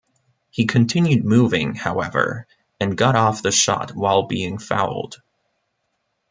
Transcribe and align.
He 0.49 0.65
continued 0.65 1.23
moving, 1.23 1.75
however, 1.75 2.47
and 2.79 2.97
got 2.97 3.15
off 3.15 3.43
the 3.43 3.51
shot 3.51 3.91
while 3.95 4.23
being 4.23 4.57
fouled. 4.57 5.21